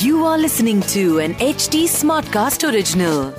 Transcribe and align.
You 0.00 0.26
are 0.26 0.38
listening 0.38 0.82
to 0.82 1.18
an 1.18 1.34
HD 1.34 1.88
Smartcast 1.88 2.68
original. 2.68 3.32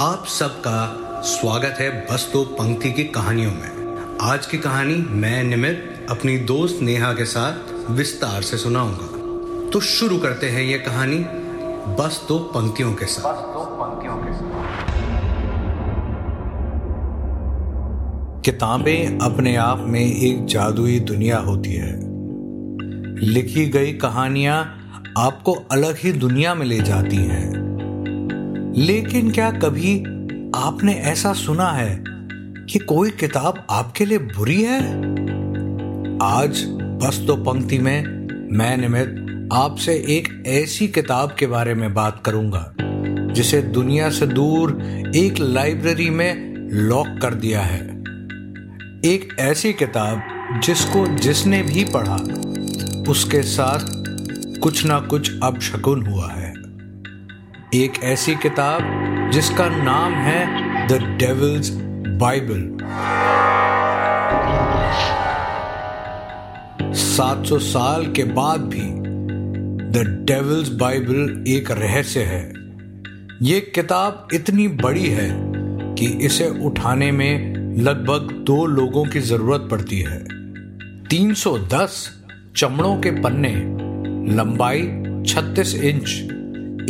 आप 0.00 0.24
सबका 0.28 1.22
स्वागत 1.22 1.76
है 1.80 2.06
बस 2.12 2.30
दो 2.32 2.44
पंक्ति 2.44 2.92
की 2.92 3.04
कहानियों 3.04 3.52
में। 3.52 4.18
आज 4.20 4.46
की 4.46 4.58
कहानी 4.58 4.94
मैं 4.94 5.44
निमित 5.44 6.06
अपनी 6.10 6.38
दोस्त 6.38 6.78
नेहा 6.82 7.12
के 7.12 7.24
साथ 7.24 7.90
विस्तार 7.90 8.42
से 8.42 8.56
सुनाऊँगा। 8.56 9.06
तो 9.70 9.80
शुरू 9.80 10.18
करते 10.18 10.50
हैं 10.50 10.62
ये 10.62 10.78
कहानी 10.78 11.26
बस 11.94 12.24
दो 12.28 12.38
पंक्तियों 12.38 12.94
के 12.94 13.06
साथ। 13.06 13.56
किताबें 18.46 19.18
अपने 19.18 19.56
आप 19.56 19.78
में 19.80 20.16
एक 20.16 20.46
जादुई 20.46 21.00
दुनिया 21.00 21.38
होती 21.38 21.72
है। 21.72 22.00
लिखी 23.26 23.66
गई 23.66 23.92
कहानियाँ 23.92 24.78
आपको 25.18 25.52
अलग 25.52 25.96
ही 25.98 26.12
दुनिया 26.12 26.54
में 26.54 26.66
ले 26.66 26.80
जाती 26.80 27.16
हैं। 27.16 27.50
लेकिन 28.76 29.30
क्या 29.30 29.50
कभी 29.50 30.00
आपने 30.56 30.94
ऐसा 30.94 31.32
सुना 31.32 31.70
है 31.70 32.04
कि 32.70 32.78
कोई 32.78 33.10
किताब 33.10 33.66
आपके 33.70 34.04
लिए 34.04 34.18
बुरी 34.18 34.62
है? 34.62 34.98
आज 36.22 36.64
बस 36.68 37.24
तो 37.26 37.36
पंक्ति 37.36 37.78
में 37.78 38.02
मैं 38.56 38.76
निमित 38.76 39.48
आपसे 39.52 39.92
एक 39.92 40.44
ऐसी 40.46 40.88
किताब 40.88 41.36
के 41.38 41.46
बारे 41.46 41.74
में 41.74 41.94
बात 41.94 42.22
करूँगा, 42.24 42.74
जिसे 43.32 43.62
दुनिया 43.62 44.10
से 44.10 44.26
दूर 44.26 44.82
एक 45.16 45.34
लाइब्रेरी 45.40 46.10
में 46.10 46.56
लॉक 46.72 47.18
कर 47.22 47.34
दिया 47.34 47.60
है। 47.60 47.95
एक 49.06 49.36
ऐसी 49.40 49.72
किताब 49.72 50.22
जिसको 50.64 51.06
जिसने 51.06 51.62
भी 51.62 51.84
पढ़ा, 51.84 52.16
उसके 53.10 53.42
साथ 53.42 53.78
कुछ 54.58 54.84
ना 54.84 55.00
कुछ 55.00 55.30
अब 55.42 55.60
शकुन 55.60 56.06
हुआ 56.06 56.30
है। 56.32 56.50
एक 57.74 58.00
ऐसी 58.02 58.34
किताब 58.34 58.80
जिसका 59.32 59.68
नाम 59.68 60.12
है 60.12 60.46
द 60.88 60.92
डेविल्स 60.92 61.70
बाइबल 62.20 62.62
700 66.96 67.58
साल 67.58 68.06
के 68.12 68.24
बाद 68.24 68.60
भी 68.60 68.88
द 69.90 70.24
डेविल्स 70.30 70.68
बाइबल 70.68 71.44
एक 71.48 71.70
रहस्य 71.70 72.20
है। 72.20 72.52
ये 73.42 73.60
किताब 73.60 74.28
इतनी 74.34 74.68
बड़ी 74.68 75.06
है 75.06 75.30
कि 75.94 76.06
इसे 76.06 76.48
उठाने 76.64 77.12
में 77.12 77.55
लगभग 77.78 78.32
दो 78.32 78.66
लोगों 78.66 79.04
की 79.04 79.20
ज़रूरत 79.20 79.68
पड़ती 79.70 80.00
है। 80.00 80.24
310 81.04 82.10
चमड़ों 82.56 82.96
के 82.96 83.10
पन्ने, 83.10 83.54
लंबाई 84.34 84.82
36 85.26 85.74
इंच 85.74 86.10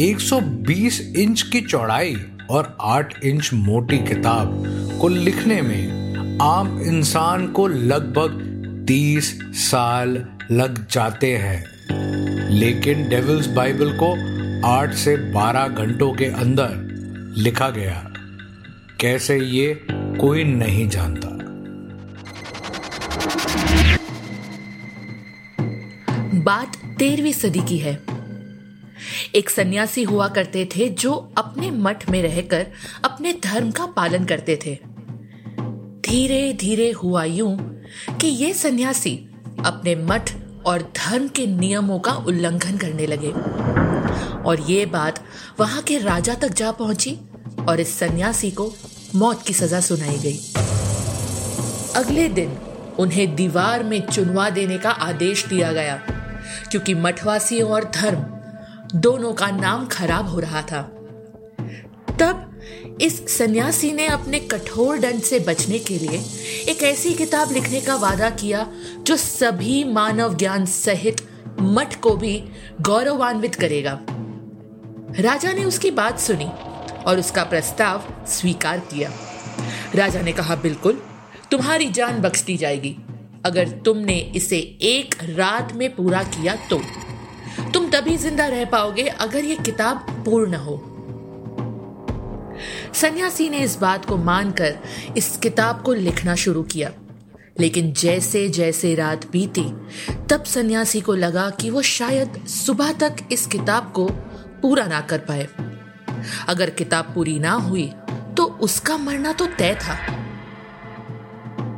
120 0.01 1.15
इंच 1.17 1.43
की 1.43 1.61
चौड़ाई 1.61 2.17
और 2.51 2.77
8 2.81 3.25
इंच 3.25 3.51
मोटी 3.55 3.99
किताब 3.99 4.65
को 5.01 5.09
लिखने 5.09 5.63
में 5.63 6.07
आम 6.43 6.83
इंसान 6.83 7.49
को 7.49 7.67
लगभग 7.67 8.43
30 8.87 9.39
साल 9.53 10.27
लग 10.51 10.89
जाते 10.91 11.37
हैं। 11.37 11.65
लेकिन 12.51 13.09
डेविल्स 13.09 13.47
बाइबल 13.47 13.99
को 14.03 14.13
8 14.69 14.95
से 14.95 15.17
12 15.17 15.69
घंटों 15.69 16.13
के 16.13 16.25
अंदर 16.25 16.71
लिखा 17.43 17.71
गया। 17.71 18.13
कैसे 19.01 19.39
ये 19.39 19.87
कोई 20.21 20.45
नहीं 20.45 20.89
जानता। 20.89 21.29
बात 26.41 26.77
तेरहवीं 26.99 27.33
सदी 27.33 27.61
की 27.61 27.79
है। 27.79 27.93
एक 29.35 29.51
सन्यासी 29.51 30.03
हुआ 30.03 30.29
करते 30.29 30.69
थे 30.77 30.89
जो 30.89 31.13
अपने 31.39 31.71
मठ 31.71 32.09
में 32.11 32.23
रहकर 32.23 32.67
अपने 33.05 33.33
धर्म 33.45 33.71
का 33.71 33.87
पालन 33.87 34.25
करते 34.25 34.59
थे। 34.67 34.75
धीरे 36.09 36.53
धीरे 36.53 36.91
हुआ 36.91 37.25
यूँ 37.25 37.57
कि 38.21 38.27
ये 38.27 38.53
सन्यासी 38.55 39.17
अपने 39.67 39.95
मठ 39.95 40.33
और 40.67 40.83
धर्म 40.97 41.29
के 41.29 41.47
नियमों 41.47 41.99
का 41.99 42.13
उल्लंघन 42.13 42.77
करने 42.77 43.07
लगे। 43.07 43.33
और 44.43 44.61
ये 44.61 44.87
बात 44.87 45.25
वहाँ 45.61 45.83
के 45.83 45.99
राजा 45.99 46.35
तक 46.35 46.49
जा 46.49 46.73
पहुँची 46.73 47.19
और 47.69 47.81
इस 47.81 47.99
सन्यासी 47.99 48.51
को 48.51 48.73
मौत 49.15 49.43
की 49.43 49.53
सजा 49.53 49.81
सुनाई 49.81 50.17
गई। 50.17 50.39
अगले 51.97 52.29
दिन 52.29 52.57
उन्हें 52.99 53.35
दीवार 53.37 53.83
में 53.83 54.01
चुनवा 54.07 54.51
देने 54.51 54.79
का 54.79 54.91
आदेश 54.91 55.47
दिया 55.47 55.73
गया, 55.73 55.97
क्योंकि 56.71 56.95
मठवासियों 56.95 57.71
और 57.71 57.85
धर्म 57.85 58.99
दोनों 58.99 59.33
का 59.33 59.51
नाम 59.51 59.87
खराब 59.87 60.29
हो 60.29 60.41
रहा 60.41 60.63
था। 60.63 60.83
तब 62.21 62.43
इस 63.01 63.37
सन्यासी 63.37 63.93
ने 63.93 64.07
अपने 64.07 64.39
कठोर 64.41 64.99
दंड 64.99 65.23
से 65.23 65.41
बचने 65.41 65.79
के 65.79 65.99
लिए 65.99 66.23
एक 66.69 66.83
ऐसी 66.83 67.15
किताब 67.15 67.53
लिखने 67.53 67.81
का 67.81 67.97
वादा 67.97 68.31
किया, 68.31 68.67
जो 69.03 69.17
सभी 69.17 69.85
मानव 69.85 70.37
ज्ञान 70.37 70.67
सहित 70.67 71.27
मठ 71.61 72.01
को 72.01 72.17
भी 72.17 72.43
गौरवान्वित 72.81 73.55
करेगा। 73.55 73.99
राजा 75.21 75.53
ने 75.53 75.65
उसकी 75.65 75.91
बात 75.91 76.19
सुनी। 76.21 76.49
और 77.07 77.19
उसका 77.19 77.45
प्रस्ताव 77.45 78.05
स्वीकार 78.27 78.79
किया। 78.79 79.13
राजा 79.95 80.21
ने 80.21 80.33
कहा, 80.33 80.57
बिल्कुल, 80.57 81.03
तुम्हारी 81.51 81.91
जान 81.91 82.21
बख्श 82.21 82.43
दी 82.43 82.57
जाएगी। 82.57 82.97
अगर 83.47 83.69
तुमने 83.69 84.19
इसे 84.19 84.59
एक 84.83 85.15
रात 85.23 85.73
में 85.73 85.95
पूरा 85.95 86.23
किया 86.23 86.57
तो। 86.57 86.81
तुम 87.75 87.89
तभी 87.91 88.17
ज़िंदा 88.17 88.47
रह 88.47 88.65
पाओगे 88.65 89.03
अगर 89.03 89.45
यह 89.45 89.57
किताब 89.57 89.97
पूर्ण 90.27 90.55
हो। 90.55 90.93
सन्यासी 92.95 93.49
ने 93.49 93.59
इस 93.59 93.79
बात 93.79 94.05
को 94.05 94.17
मानकर 94.17 94.79
इस 95.17 95.37
किताब 95.37 95.83
को 95.83 95.93
लिखना 95.93 96.35
शुरू 96.35 96.63
किया। 96.63 96.93
लेकिन 97.61 97.93
जैसे 97.93 98.49
जैसे 98.49 98.95
रात 98.95 99.31
बीती, 99.31 99.65
तब 100.31 100.45
सन्यासी 100.45 101.01
को 101.01 101.15
लगा 101.15 101.51
कि 101.51 101.71
वो 101.71 101.83
शायद 101.83 102.47
सुबह 102.47 102.93
तक 102.93 103.17
इस 103.33 103.47
किताब 103.47 103.93
को 103.93 104.09
पूरा 104.63 104.87
ना 104.87 105.01
कर 105.01 105.19
पाए। 105.19 105.49
अगर 106.49 106.71
किताब 106.73 107.13
पूरी 107.15 107.39
ना 107.39 107.53
हुई 107.53 107.91
तो 108.37 108.45
उसका 108.63 108.97
मरना 108.99 109.33
तो 109.33 109.47
तय 109.59 109.75
था। 109.83 109.95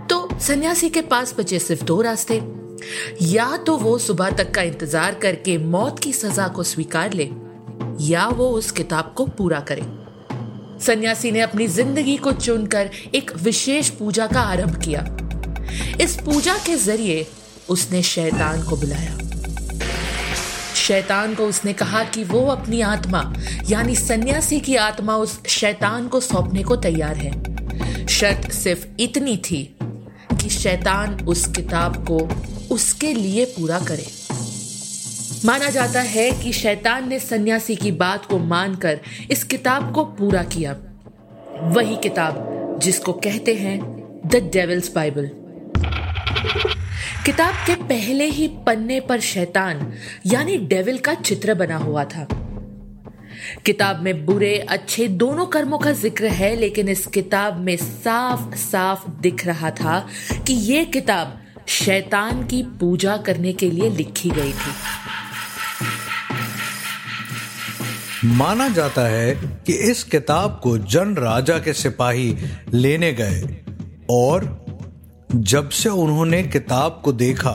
तो 0.06 0.28
सन्यासी 0.40 0.88
के 0.88 1.00
पास 1.04 1.34
बचे 1.38 1.58
सिर्फ़ 1.58 1.84
दो 1.84 2.00
रास्ते। 2.02 2.40
या 3.22 3.56
तो 3.56 3.76
वो 3.76 3.96
सुबह 3.98 4.30
तक 4.30 4.50
का 4.54 4.62
इंतज़ार 4.62 5.14
करके 5.14 5.56
मौत 5.60 5.98
की 5.98 6.12
सजा 6.12 6.48
को 6.48 6.62
स्वीकार 6.64 7.12
ले, 7.12 7.30
या 8.02 8.26
वो 8.28 8.48
उस 8.48 8.70
किताब 8.70 9.12
को 9.16 9.26
पूरा 9.28 9.60
करे। 9.70 9.82
सन्यासी 10.80 11.30
ने 11.32 11.40
अपनी 11.40 11.66
ज़िंदगी 11.68 12.16
को 12.16 12.32
चुनकर 12.32 12.90
एक 13.14 13.32
विशेष 13.36 13.88
पूजा 13.90 14.26
का 14.26 14.40
आरंभ 14.42 14.76
किया। 14.84 15.06
इस 16.00 16.16
पूजा 16.16 16.54
के 16.66 16.76
ज़रिए 16.76 17.26
उसने 17.68 18.02
शैतान 18.04 18.62
को 18.62 18.76
बुलाया। 18.76 19.16
शैतान 20.88 21.34
को 21.34 21.44
उसने 21.44 21.72
कहा 21.72 22.04
कि 22.04 22.24
वो 22.24 22.46
अपनी 22.46 22.80
आत्मा, 22.80 23.34
यानी 23.70 23.96
सन्यासी 23.96 24.60
की 24.60 24.76
आत्मा 24.76 25.16
उस 25.16 25.46
शैतान 25.46 26.08
को 26.08 26.20
सौंपने 26.20 26.62
को 26.62 26.76
तैयार 26.76 27.16
है। 27.16 28.06
शर्त 28.06 28.52
सिर्फ़ 28.52 28.86
इतनी 29.00 29.36
थी 29.36 29.76
कि 30.42 30.48
शैतान 30.48 31.14
उस 31.14 31.46
किताब 31.46 32.06
को 32.10 32.28
उसके 32.74 33.12
लिए 33.12 33.44
पूरा 33.44 33.78
करे। 33.78 34.06
माना 35.44 35.70
जाता 35.70 36.00
है 36.00 36.30
कि 36.30 36.52
शैतान 36.52 37.08
ने 37.08 37.18
सन्यासी 37.18 37.76
की 37.76 37.92
बात 37.92 38.26
को 38.26 38.38
मानकर 38.38 39.00
इस 39.30 39.44
किताब 39.44 39.94
को 39.94 40.04
पूरा 40.04 40.42
किया। 40.42 40.76
वही 41.62 41.96
किताब 41.96 42.34
जिसको 42.82 43.12
कहते 43.12 43.54
हैं 43.54 43.80
द 44.26 44.50
डेविल्स 44.52 44.94
बाइबल। 44.94 45.30
किताब 47.28 47.54
के 47.66 47.74
पहले 47.74 48.24
ही 48.24 48.46
पन्ने 48.66 49.00
पर 49.00 49.20
शैतान, 49.20 49.92
यानी 50.26 50.56
डेविल 50.56 50.98
का 50.98 51.14
चित्र 51.14 51.54
बना 51.54 51.76
हुआ 51.76 52.04
था। 52.04 52.26
किताब 53.66 54.00
में 54.02 54.24
बुरे, 54.26 54.58
अच्छे 54.58 55.08
दोनों 55.08 55.46
कर्मों 55.46 55.78
का 55.78 55.92
ज़िक्र 55.92 56.26
है, 56.26 56.56
लेकिन 56.56 56.88
इस 56.88 57.06
किताब 57.06 57.56
में 57.56 57.76
साफ़ 57.76 58.54
साफ़ 58.54 59.02
दिख 59.10 59.46
रहा 59.46 59.70
था 59.70 59.98
कि 60.46 60.52
यह 60.52 60.84
किताब 60.84 61.42
शैतान 61.68 62.42
की 62.46 62.62
पूजा 62.62 63.16
करने 63.16 63.52
के 63.52 63.70
लिए 63.70 63.90
लिखी 63.90 64.30
गई 64.30 64.52
थी। 64.52 64.72
माना 68.24 68.68
जाता 68.68 69.06
है 69.08 69.34
कि 69.66 69.72
इस 69.72 70.04
किताब 70.04 70.60
को 70.62 70.78
जन 70.78 71.14
राजा 71.14 71.58
के 71.58 71.72
सिपाही 71.72 72.36
लेने 72.74 73.12
गए 73.12 73.42
और 74.10 74.67
जब 75.34 75.68
से 75.68 75.88
उन्होंने 75.88 76.42
किताब 76.42 77.00
को 77.04 77.12
देखा, 77.12 77.52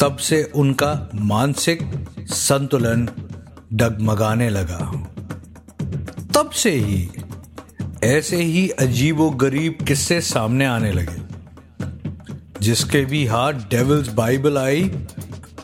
तब 0.00 0.16
से 0.20 0.52
उनका 0.54 1.10
मानसिक 1.14 2.06
संतुलन 2.20 3.08
डगमगाने 3.72 4.50
लगा। 4.50 4.78
तब 6.34 6.50
से 6.50 6.70
ही 6.70 7.10
ऐसे 8.04 8.36
ही 8.36 8.68
अजीबो 8.68 9.30
गरीब 9.30 9.78
किस्से 9.88 10.20
सामने 10.20 10.64
आने 10.64 10.92
लगे, 10.92 11.22
जिसके 12.60 13.04
भी 13.04 13.26
हाथ 13.26 13.52
डेविल्स 13.52 14.08
बाइबल 14.08 14.58
आई, 14.58 14.90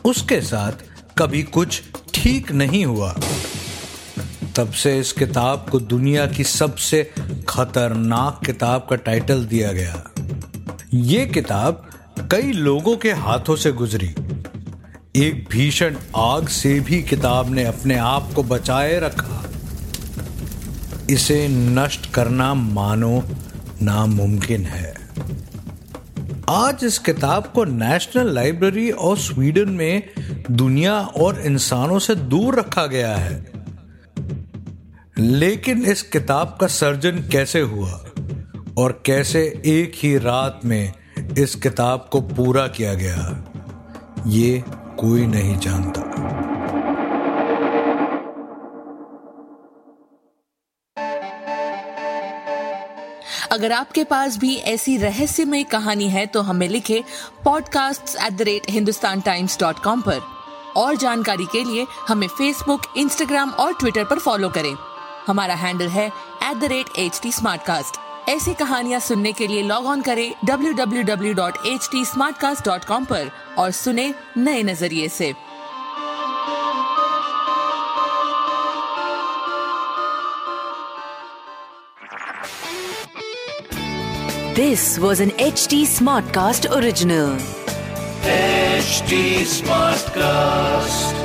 उसके 0.05 0.41
साथ 0.41 0.71
कभी 1.17 1.43
कुछ 1.43 1.81
ठीक 2.13 2.51
नहीं 2.51 2.85
हुआ। 2.85 3.15
तब 4.55 4.71
से 4.71 4.99
इस 4.99 5.11
किताब 5.11 5.65
को 5.71 5.79
दुनिया 5.79 6.25
की 6.27 6.43
सबसे 6.43 7.11
खतरनाक 7.49 8.45
किताब 8.45 8.87
का 8.89 8.95
टाइटल 8.95 9.45
दिया 9.45 9.71
गया। 9.71 10.03
ये 10.93 11.25
किताब 11.25 11.89
कई 12.31 12.51
लोगों 12.51 12.97
के 12.97 13.11
हाथों 13.11 13.55
से 13.55 13.71
गुजरी। 13.71 14.15
एक 15.15 15.47
भीषण 15.51 15.95
आग 16.15 16.47
से 16.47 16.79
भी 16.79 17.03
किताब 17.03 17.53
ने 17.53 17.63
अपने 17.63 17.95
आप 17.95 18.29
को 18.35 18.43
बचाए 18.43 18.99
रखा। 18.99 19.43
इसे 21.09 21.47
नष्ट 21.47 22.11
करना 22.11 22.53
मानो 22.53 23.23
नामुमकिन 23.81 24.65
है। 24.65 24.95
आज 26.49 26.83
इस 26.83 26.99
किताब 26.99 27.51
को 27.55 27.63
नेशनल 27.63 28.33
लाइब्रेरी 28.33 28.91
और 28.91 29.17
स्वीडन 29.17 29.69
में 29.69 30.03
दुनिया 30.51 30.99
और 30.99 31.41
इंसानों 31.41 31.99
से 31.99 32.15
दूर 32.15 32.59
रखा 32.59 32.85
गया 32.85 33.15
है। 33.15 33.54
लेकिन 35.19 35.85
इस 35.85 36.01
किताब 36.01 36.57
का 36.61 36.67
सर्जन 36.67 37.29
कैसे 37.31 37.59
हुआ? 37.61 37.91
और 38.77 39.03
कैसे 39.05 39.41
एक 39.65 39.91
ही 39.95 40.17
रात 40.17 40.59
में 40.65 40.93
इस 41.37 41.55
किताब 41.55 42.09
को 42.11 42.21
पूरा 42.21 42.67
किया 42.67 42.93
गया? 42.93 43.45
ये 44.27 44.63
कोई 44.99 45.25
नहीं 45.25 45.59
जानता। 45.59 46.01
अगर 53.51 53.71
आपके 53.71 54.03
पास 54.03 54.37
भी 54.37 54.55
ऐसी 54.55 54.97
रहस्यमय 54.97 55.63
कहानी 55.63 56.09
है 56.09 56.25
तो 56.25 56.41
हमें 56.41 56.69
लिखे 56.69 57.03
podcast 57.43 58.15
at 58.23 58.33
the 58.33 58.41
rate 58.41 58.61
Hindustan 58.69 59.21
Times 59.21 59.59
dot 59.59 59.79
com 59.79 60.01
पर। 60.01 60.19
और 60.77 60.95
जानकारी 60.95 61.45
के 61.45 61.63
लिए 61.63 61.85
हमें 62.07 62.27
फेसबुक 62.27 62.81
इंस्टाग्राम 62.97 63.49
और 63.49 63.73
ट्विटर 63.73 64.03
पर 64.03 64.19
फॉलो 64.19 64.49
करें। 64.49 64.75
हमारा 65.27 65.55
हैंडल 65.55 65.87
है 65.87 66.07
at 66.07 66.57
the 66.57 66.63
rate 66.63 66.97
H 66.99 67.19
T 67.23 67.31
smart 67.31 67.63
cast 67.63 68.29
ऐसी 68.29 68.53
कहानियाँ 68.53 68.99
सुनने 68.99 69.31
के 69.31 69.47
लिए 69.47 69.63
लॉग 69.63 69.85
ऑन 69.85 70.01
करे 70.01 70.33
W 70.45 70.73
W 70.73 71.03
W 71.03 71.33
dot 71.33 71.57
H 71.67 71.89
T 71.91 72.05
smart 72.05 72.37
cast 72.37 72.65
dot 72.65 72.85
com 72.85 73.05
आरोप 73.13 73.59
और 73.59 73.71
सुने 73.71 74.13
नए 74.37 74.63
नज़रिए 74.63 75.05
ऐसी 75.05 75.33
this 84.55 84.97
was 84.99 85.23
an 85.23 85.31
H 85.39 85.67
T 85.69 85.85
smart 85.85 86.33
cast 86.33 86.67
original 86.67 87.37
smart 89.45 90.09
cast 90.09 91.24